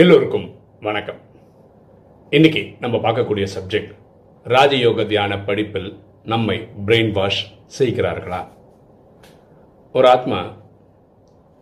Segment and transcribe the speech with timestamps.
[0.00, 1.16] எல்லோருக்கும் வணக்கம்.
[2.30, 3.92] இன்னைக்கு நம்ம பார்க்கக்கூடிய சப்ஜெக்ட்
[4.44, 8.48] ராஜயோக தியான படிப்பில் நம்மை பிரெயின் வாஷ் செய்கிறார்களா?
[9.92, 10.52] ஒரு ஆத்மா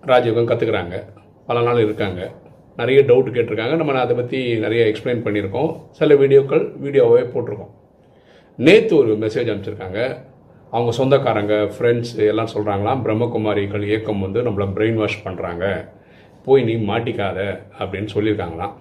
[0.07, 1.09] ராஜயோகம் கற்றுக்குறாங்க
[1.47, 2.33] பல நாள் இருக்காங்க.
[2.77, 3.77] நிறைய டவுட் கேட்டிருக்காங்க.
[3.77, 5.81] நம்ம அதை பற்றி நிறைய எக்ஸ்பிளைன் பண்ணியிருக்கோம்.
[5.91, 7.73] சில வீடியோக்கள் வீடியோவே போட்டிருக்கோம்.
[8.57, 10.25] நேற்று ஒரு மெசேஜ் அனுப்பிச்சிருக்காங்க.
[10.71, 15.95] அவங்க சொந்தக்காரங்க ஃப்ரெண்ட்ஸ் எல்லாம் சொல்கிறாங்களாம் பிரம்மகுமாரிகள் இயக்கம் வந்து நம்மளை பிரெயின் வாஷ் பண்ணுறாங்க
[16.47, 17.39] போய் நீ மாட்டிக்காத
[17.81, 18.75] அப்படின்னு சொல்லியிருக்காங்களாம்.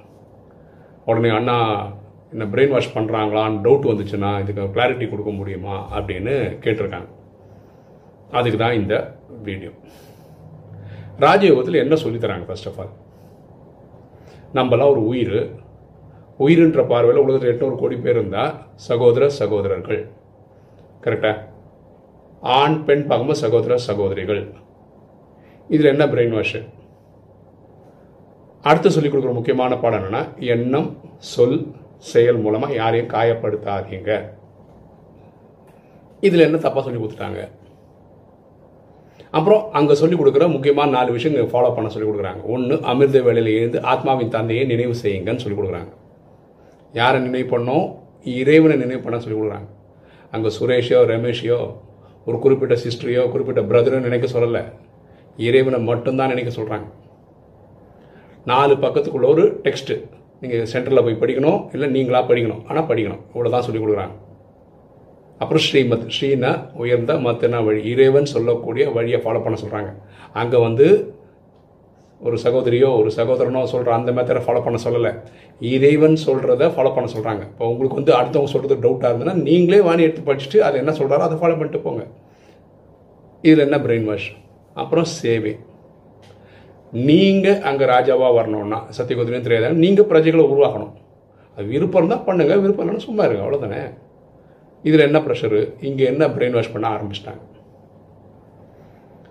[1.10, 1.58] உடனே அண்ணா
[2.34, 6.34] என்ன பிரெயின் வாஷ் பண்ணுறாங்களான்னு டவுட் வந்துச்சுன்னா இதுக்கு கிளாரிட்டி கொடுக்க முடியுமா அப்படின்னு
[6.64, 7.10] கேட்டிருக்காங்க.
[8.38, 8.94] அதுக்கு தான் இந்த
[9.48, 9.72] வீடியோ
[11.26, 12.94] ராஜயோகத்தில் என்ன சொல்லித்தராங்க ஃபர்ஸ்ட் ஆஃப் ஆல்
[14.58, 15.38] நம்மளாம் ஒரு உயிர்.
[16.46, 18.56] உயிருன்ற பார்வையில் உலகத்தில் எட்நூறு கோடி பேர் இருந்தால்
[18.88, 20.02] சகோதர சகோதரர்கள்.
[21.04, 21.44] கரெக்டாக
[22.60, 24.44] ஆண் பெண் பார்க்கும்போது சகோதர சகோதரிகள்.
[25.74, 26.62] இதில் என்ன பிரெயின் வாஷு
[28.70, 30.22] அடுத்து சொல்லிக் கொடுக்குற முக்கியமான பாடம் என்னன்னா
[30.54, 30.88] எண்ணம்
[31.34, 31.60] சொல்
[32.12, 34.12] செயல் மூலமாக யாரையும் காயப்படுத்தாதீங்க.
[36.28, 37.42] இதில் என்ன தப்பாக சொல்லி கொடுத்துட்டாங்க?
[39.38, 42.42] அப்புறம் அங்கே சொல்லிக் கொடுக்குற முக்கியமான நாலு விஷயம் ஃபாலோ பண்ண சொல்லிக் கொடுக்குறாங்க.
[42.56, 45.92] ஒன்று அமிர்த வேலையில் இருந்து ஆத்மாவின் தந்தையை நினைவு செய்யுங்கன்னு சொல்லிக் கொடுக்குறாங்க.
[47.00, 47.88] யாரை நினைவு பண்ணோம்?
[48.42, 49.70] இறைவனை நினைவு பண்ண சொல்லி கொடுக்குறாங்க.
[50.34, 51.60] அங்கே சுரேஷோ ரமேஷையோ
[52.28, 54.64] ஒரு குறிப்பிட்ட சிஸ்டரையோ குறிப்பிட்ட பிரதரோ நினைக்க சொல்லலை.
[55.48, 56.88] இறைவனை மட்டும்தான் நினைக்க சொல்கிறாங்க
[58.52, 59.96] நாலு பக்கத்துக்குள்ள ஒரு டெக்ஸ்ட்டு
[60.42, 62.62] நீங்கள் சென்டரில் போய் படிக்கணும் இல்லை நீங்களாக படிக்கணும்.
[62.70, 63.22] ஆனால் படிக்கணும்.
[63.34, 64.16] இவ்வளோ தான் சொல்லி கொடுக்குறாங்க.
[65.44, 67.80] அப்புறம் ஸ்ரீமத் ஸ்ரீனா உயர்ந்த மத்தனா வழி.
[67.92, 69.90] இறைவன் சொல்லக்கூடிய வழியை ஃபாலோ பண்ண சொல்கிறாங்க
[70.42, 70.88] அங்கே வந்து
[72.22, 75.12] ஒரு சகோதரியோ ஒரு சகோதரனோ சொல்கிற அந்த மெத்தடை ஃபாலோ பண்ண சொல்லலை.
[75.74, 80.28] இறைவன் சொல்கிறத ஃபாலோ பண்ண சொல்கிறாங்க இப்போ உங்களுக்கு வந்து அடுத்தவங்க சொல்கிறது டவுட்டாக இருந்ததுன்னா நீங்களே வாணி எடுத்து
[80.30, 82.04] படிச்சுட்டு அதை என்ன சொல்கிறாரோ அதை ஃபாலோ பண்ணிட்டு போங்க.
[83.48, 84.30] இதில் என்ன பிரெயின் வாஷ்
[84.84, 85.54] அப்புறம் சேவை.
[87.08, 90.94] நீங்கள் அங்கே ராஜாவாக வரணும்னா சத்தியகுதிரையும் திரையதான் நீங்கள் பிரஜைகளை உருவாக்கணும்.
[91.58, 93.82] அது விருப்பம் இருந்தால் பண்ணுங்கள் விருப்பம் இல்லைன்னா சும்மா இருங்க அவ்வளோதானே
[94.88, 97.44] இதில் என்ன ப்ரெஷரு இங்கே என்ன பிரெயின் வாஷ் பண்ண ஆரம்பிச்சிட்டாங்க?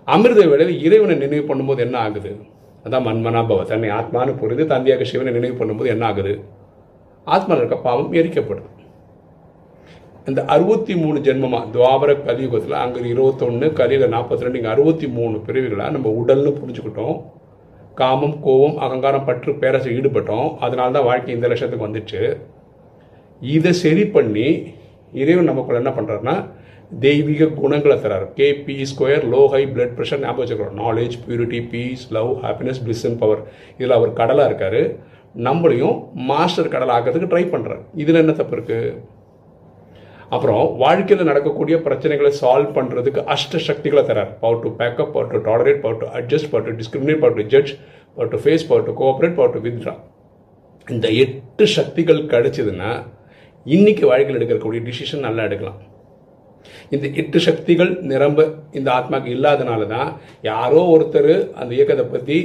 [0.07, 2.31] அமிர்த வேளையில் இறைவனை நினைவு பண்ணும்போது என்ன ஆகுது?
[2.85, 6.33] அதான் மன்மனாபவ தன்னை ஆத்மானு புரிந்து தந்தையாக சிவனை நினைவு பண்ணும்போது என்ன ஆகுது?
[7.27, 8.69] ஆத்மாவில் இருக்க பாவம் எரிக்கப்படுது.
[10.29, 15.93] இந்த அறுபத்தி மூணு ஜென்மமா துவாபர கலியுகத்தில் அங்கே இருபத்தொன்று கலியில் நாற்பத்தி ரெண்டு இங்கே அறுபத்தி மூணு பிரிவுகளாக
[15.95, 17.17] நம்ம உடல்னு புரிஞ்சுக்கிட்டோம்.
[18.01, 20.47] காமம் கோபம் அகங்காரம் பற்று பேரசை ஈடுபட்டோம்.
[20.65, 22.21] அதனால தான் வாழ்க்கை இந்த லட்சத்துக்கு வந்துச்சு.
[23.53, 24.47] இதை சரி பண்ணி
[25.21, 26.35] இறைவன் நமக்குள்ள என்ன பண்ணுறாருன்னா
[27.05, 28.25] தெய்வீக குணங்களை தராரு.
[28.37, 33.05] K P square low high blood pressure ஞாபகம் வச்சுக்கிறோம் knowledge purity peace love happiness bliss
[33.09, 33.41] and power
[33.77, 34.81] இதில் அவர் கடலாக இருக்காரு.
[35.47, 35.95] நம்மளையும்
[36.29, 38.91] மாஸ்டர் கடலாக்கிறதுக்கு ட்ரை பண்ணுறாரு இதில் என்ன தப்பு இருக்குது
[40.33, 45.81] அப்புறம் வாழ்க்கையில் நடக்கக்கூடிய பிரச்சனைகளை சால்வ் பண்ணுறதுக்கு அஷ்ட சக்திகளை தரார் power to pack up power to tolerate
[45.83, 47.73] power to adjust power to discriminate power to judge
[48.15, 49.95] power to face power to cooperate power to withdraw
[50.87, 52.91] இந்த எட்டு சக்திகள் கிடைச்சதுன்னா
[53.75, 55.79] இன்னைக்கு வாழ்க்கையில் எடுக்கக்கூடிய டிசிஷன் நல்லா எடுக்கலாம்.
[56.95, 58.41] இந்த எட்டு சக்திகள் நிரம்ப
[58.77, 60.09] இந்த ஆத்மாக்கு இல்லாதனால தான்
[60.51, 62.37] யாரோ ஒருத்தர் அந்த இயக்கத்தை பற்றி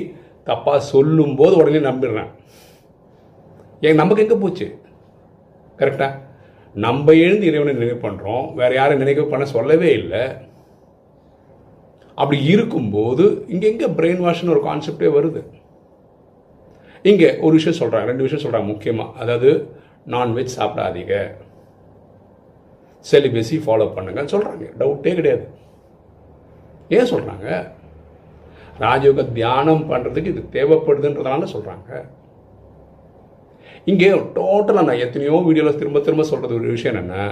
[0.48, 2.30] தப்பாக சொல்லும்போது உடனே நம்பிடுறேன்.
[3.86, 4.66] ஏன் நமக்கு எங்கே போச்சு?
[5.80, 6.12] கரெக்டாக
[6.74, 10.22] நம்ம எழுந்து இறைவனை நினைவு பண்ணுறோம் வேறு யாரும் நினைக்க பண்ண சொல்லவே இல்லை.
[12.18, 15.42] அப்படி இருக்கும்போது இங்கே எங்கே பிரெயின் வாஷ்னு ஒரு கான்செப்டே வருது.
[17.10, 19.50] இங்கே ஒரு விஷயம் சொல்கிறாங்க ரெண்டு விஷயம் சொல்கிறாங்க முக்கியமாக அதாவது
[20.14, 21.14] நான்வெஜ் சாப்பிடாதீங்க.
[23.10, 25.44] செலிபஸி ஃபாலோ பண்ணுங்கன்னு சொல்கிறாங்க டவுட்டே கிடையாது.
[26.96, 27.48] ஏன் சொல்கிறாங்க
[28.84, 31.90] ராஜயோக தியானம் பண்ணுறதுக்கு இது தேவைப்படுதுன்றதுனால சொல்கிறாங்க
[33.86, 37.26] இங்கே டோட்டலாக நான் எத்தனையோ வீடியோவில் திரும்ப திரும்ப சொல்கிறது ஒரு விஷயம் என்னென்ன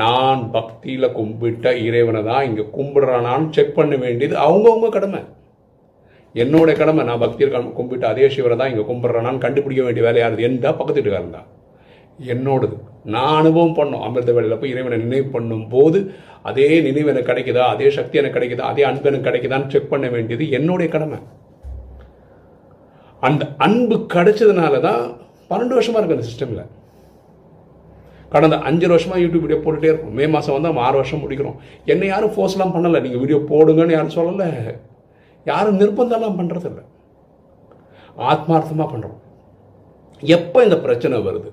[0.00, 5.20] நான் பக்தியில் கும்பிட்ட இறைவனை தான் இங்கே கும்பிடுறானான்னு செக் பண்ண வேண்டியது அவங்கவுங்க கடமை.
[6.34, 10.46] என்னோட கடமை நான் பக்தியில் கும்பிட்டு அதே சிவரை தான் இங்கே கும்பிட்றானு கண்டுபிடிக்க வேண்டிய வேலை யாருது?
[10.48, 11.48] எந்தா பக்கத்து வீட்டுக்காரன் தான்.
[12.34, 12.76] என்னோடது.
[13.14, 14.04] நான் அனுபவம் பண்ணோம்.
[14.06, 15.98] அமிர்த வேலையில் போய் இறைவனை நினைவு பண்ணும் போது
[16.50, 17.64] அதே நினைவு எனக்கு கிடைக்குதா?
[17.74, 18.68] அதே சக்தி எனக்கு கிடைக்குதா?
[18.72, 21.18] அதே அன்பு எனக்கு கிடைக்குதான்னு செக் பண்ண வேண்டியது என்னுடைய கடமை.
[23.22, 25.02] அந்த அன்பு கிடைச்சதுனால தான்
[25.50, 26.68] பன்னெண்டு வருஷமா இருக்கு அந்த சிஸ்டமில்
[28.34, 30.14] கடந்த அஞ்சு வருஷமா யூடியூப் வீடியோ போட்டுகிட்டே இருக்கும்.
[30.18, 31.56] மே மாதம் வந்து நம்ம ஆறு வருஷம் முடிக்கிறோம்.
[31.92, 32.98] என்னை யாரும் ஃபோர்ஸ்லாம் பண்ணலை.
[33.06, 34.48] நீங்கள் வீடியோ போடுங்கன்னு யாரும் சொல்லலை.
[35.50, 36.82] யாரும் நிர்பந்தம்லாம் பண்ணுறதில்ல
[38.30, 39.18] ஆத்மார்த்தமாக பண்ணுறோம்
[40.36, 41.50] எப்போ இந்த பிரச்சனை வருது?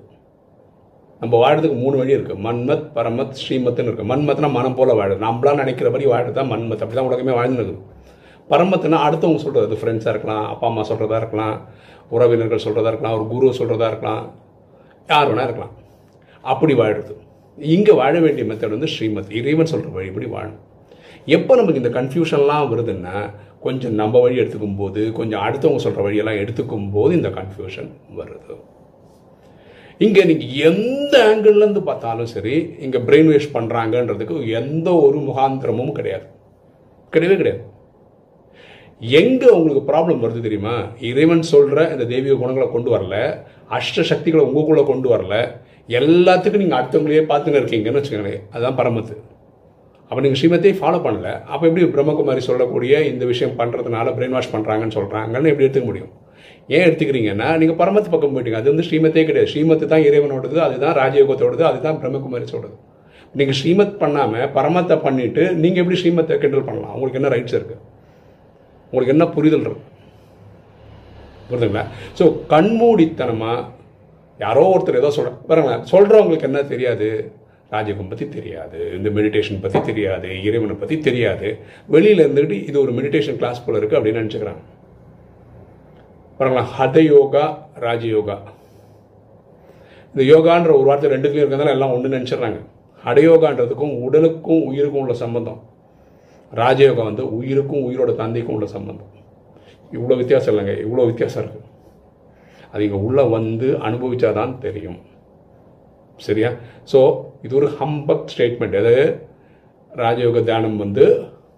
[1.20, 5.20] நம்ம வாழறதுக்கு மூணு வழி இருக்குது மன்மத் பரமத் ஸ்ரீமத்னு இருக்குது மன்மத்னா மனம் போல வாழுது.
[5.62, 6.82] நினைக்கிற மாதிரி வாழுது தான் மன்மத்.
[6.84, 7.84] அப்படி தான் உலகமே வாழ்ந்துருக்குது
[8.50, 11.56] பரமத்துனா அடுத்தவங்க சொல்கிறது அது ஃப்ரெண்ட்ஸாக இருக்கலாம் அப்பா அம்மா சொல்கிறதா இருக்கலாம்.
[12.14, 14.22] உறவினர்கள் சொல்கிறதா இருக்கலாம் ஒரு குரு சொல்கிறதா இருக்கலாம்
[15.12, 15.74] யார் வேணா இருக்கலாம்.
[16.52, 17.12] அப்படி வாழுறது.
[17.58, 20.58] இங்கே வாழ வேண்டிய மெத்தட் வந்து ஸ்ரீமத் இறைவன் சொல்கிற வழிபடி வாழும்.
[21.36, 23.16] எப்போ நமக்கு இந்த கன்ஃபியூஷன்லாம் வருதுன்னா
[23.66, 27.88] கொஞ்சம் நம்ம வழி எடுத்துக்கும் போது கொஞ்சம் அடுத்தவங்க சொல்கிற வழியெல்லாம் எடுத்துக்கும் போது இந்த கன்ஃபியூஷன்
[28.18, 28.56] வருது.
[30.04, 32.54] இங்கே நீங்கள் எந்த ஆங்கிள்லேருந்து பார்த்தாலும் சரி
[32.86, 36.26] இங்கே பிரெயின் வேஷ் பண்ணுறாங்கன்றதுக்கு எந்த ஒரு முகாந்திரமும் கிடையாது.
[37.14, 37.62] கிடையவே கிடையாது.
[39.00, 40.74] எங்கே உங்களுக்கு ப்ராப்ளம் வருது தெரியுமா?
[41.08, 43.16] இறைவன் சொல்கிற இந்த தெய்வீக குணங்களை கொண்டு வரல
[43.76, 45.34] அஷ்ட சக்திகளை உங்களுக்குள்ளே கொண்டு வரல
[45.98, 48.40] எல்லாத்துக்கும் நீங்கள் அடுத்தவங்களையே பார்த்துன்னு இருக்கீங்கன்னு வச்சுக்கோங்களேன்.
[48.54, 49.14] அதுதான் பரமத்து.
[50.10, 51.28] அப்போ நீங்கள் ஸ்ரீமத்தையே ஃபாலோ பண்ணல.
[51.52, 56.12] அப்போ எப்படி பிரம்மகுமாரி சொல்லக்கூடிய இந்த விஷயம் பண்ணுறதுனால பிரெயின் வாஷ் பண்ணுறாங்கன்னு சொல்கிறாங்கன்னு எப்படி எடுத்துக்க முடியும்?
[56.76, 58.60] ஏன் எடுத்துக்கிறீங்கன்னா நீங்கள் பரமத்து பக்கம் போயிட்டீங்க.
[58.62, 59.50] அது வந்து ஸ்ரீமத்தே கிடையாது.
[59.52, 62.76] ஸ்ரீமத்து தான் இறைவனோடது அதுதான் ராஜயோகத்தோடது அதுதான் பிரம்மகுமாரி சொல்கிறது
[63.34, 66.94] நீங்கள் ஸ்ரீமத் பண்ணாமல் பரமத்தை பண்ணிவிட்டு நீங்கள் எப்படி ஸ்ரீமத்தை கெண்டல் பண்ணலாம்?
[66.96, 67.80] உங்களுக்கு என்ன ரைட்ஸ் இருக்குது
[68.90, 69.88] உங்களுக்கு என்ன புரிதல் இருக்கும்?
[71.50, 71.84] புரிதுங்களா
[72.18, 72.24] ஸோ
[72.54, 73.66] கண்மூடித்தனமாக
[74.44, 77.08] யாரோ ஒருத்தர் ஏதோ சொல்ற பாருங்களேன் சொல்கிறவங்களுக்கு என்ன தெரியாது?
[77.74, 81.48] ராஜயோகம் பற்றி தெரியாது இந்த மெடிடேஷன் பற்றி தெரியாது இறைவனை பற்றி தெரியாது.
[81.94, 84.62] வெளியில் இருந்துக்கிட்டு இது ஒரு மெடிடேஷன் கிளாஸ் போல் இருக்குது அப்படின்னு நினச்சிக்கிறாங்க.
[86.38, 87.44] பாருங்களா ஹத யோகா
[87.86, 88.36] ராஜயோகா
[90.12, 92.60] இந்த யோகான்ற ஒரு வார்த்தை ரெண்டுத்துலையும் இருக்கிறதால எல்லாம் ஒன்று நினச்சிடுறாங்க.
[93.04, 95.60] ஹடயோகான்றதுக்கும் உடலுக்கும் உயிருக்கும் உள்ள சம்பந்தம்.
[96.52, 99.12] ராஜயோகம் வந்து உயிருக்கும் உயிரோட தந்தைக்கும் உள்ள சம்பந்தம்.
[99.92, 100.74] இவ்வளோ வித்தியாசம் இல்லைங்க.
[100.84, 101.66] இவ்வளோ வித்தியாசம் இருக்குது
[102.72, 104.98] அது இங்கே உள்ளே வந்து அனுபவித்தாதான் தெரியும்.
[106.26, 106.50] சரியா?
[106.92, 107.00] ஸோ
[107.42, 109.04] இது ஒரு ஹம்பக் ஸ்டேட்மெண்ட் அதாவது
[109.92, 111.04] ராஜயோக தியானம் வந்து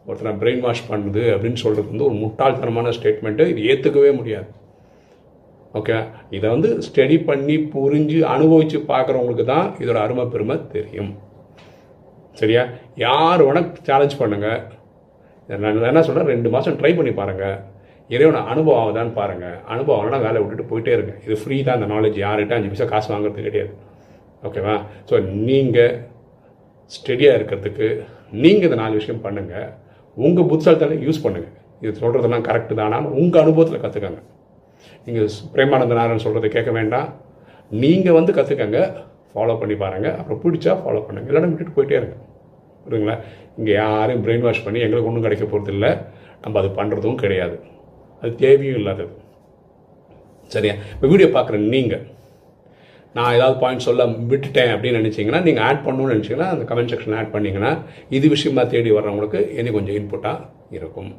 [0.07, 4.49] ஒருத்தனை பிரெயின் வாஷ் பண்ணுது அப்படின்னு சொல்கிறது வந்து ஒரு முட்டாள்தனமான ஸ்டேட்மெண்ட்டு இது ஏற்றுக்கவே முடியாது.
[5.79, 5.97] ஓகே
[6.37, 11.13] இதை வந்து ஸ்டடி பண்ணி புரிஞ்சு அனுபவித்து பார்க்குறவங்களுக்கு தான் இதோட அருமை பெருமை தெரியும்.
[12.41, 12.63] சரியா?
[12.97, 14.61] யார் வேணால் சேலஞ்ச் பண்ணுங்கள்
[15.65, 17.59] நான் என்ன சொல்கிறேன் ரெண்டு மாதம் ட்ரை பண்ணி பாருங்கள்
[18.11, 21.13] இறைவனை அனுபவம் ஆகுதான்னு பாருங்கள் அனுபவம் ஆகலாம் வேலை விட்டுட்டு போயிட்டே இருங்க.
[21.27, 23.73] இது ஃப்ரீ தான் இந்த நாலேஜ் யார்கிட்ட அஞ்சு பைசா காசு வாங்குறது கிடையாது.
[24.49, 24.75] ஓகேவா?
[25.09, 25.15] ஸோ
[25.49, 25.93] நீங்கள்
[26.93, 27.89] ஸ்டெடியாக இருக்கிறதுக்கு
[28.43, 29.69] நீங்கள் இந்த நாலு விஷயம் பண்ணுங்கள்
[30.17, 34.23] உங்கள் புத்தாலத்தால யூஸ் பண்ணுங்கள் இது சொல்கிறதெல்லாம் கரெக்டு தானான்னு உங்கள் அனுபவத்தில் கற்றுக்கங்க
[35.07, 37.09] நீங்கள் பிரேமானந்த நாராயணன் சொல்கிறத கேட்க வேண்டாம்.
[37.83, 38.81] நீங்கள் வந்து கற்றுக்கங்க
[39.33, 42.17] ஃபாலோ பண்ணி பாருங்கள் அப்புறம் பிடிச்சா ஃபாலோ பண்ணுங்கள் இல்லைன்னா விட்டுட்டு போயிட்டே இருங்க.
[42.85, 43.17] புரியுங்களா
[43.59, 45.91] இங்கே யாரையும் பிரெயின் வாஷ் பண்ணி எங்களுக்கு ஒன்றும் கிடைக்க போகிறது இல்லை
[46.45, 47.57] நம்ம அது பண்ணுறதும் கிடையாது.
[48.23, 49.13] அது தேவையும் இல்லாதது.
[50.55, 50.75] சரியா?
[50.95, 52.05] இப்போ வீடியோ பார்க்குற நீங்கள்
[53.17, 57.33] நான் ஏதாவது பாயிண்ட் சொல்ல விட்டுட்டேன் அப்படின்னு நினச்சிங்கன்னா நீங்கள் ஆட் பண்ணணும்னு நினச்சிங்கன்னா அந்த கமெண்ட் செக்ஷன் ஆட்
[57.35, 57.73] பண்ணிங்கன்னா
[58.17, 60.47] இது விஷயமா தேடி வர்றவங்களுக்கு இனி கொஞ்சம் இன்புட்டாக
[60.79, 61.11] இருக்கும்.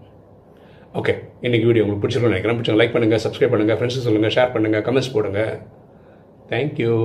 [1.00, 1.16] ஓகே
[1.48, 2.58] இன்றைக்கி வீடியோ உங்களுக்கு பிடிச்சிருக்கோம் நினைக்கிறேன்.
[2.58, 5.44] பிடிச்சவங்க லைக் பண்ணுங்கள் சப்ஸ்கிரைப் பண்ணுங்கள் ஃப்ரெண்ட்ஸுக்கு சொல்லுங்கள் ஷேர் பண்ணுங்கள் கமெண்ட்ஸ் போடுங்க.
[6.52, 6.96] தேங்க்யூ